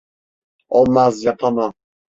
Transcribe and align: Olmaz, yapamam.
Olmaz, 0.69 1.23
yapamam. 1.25 1.73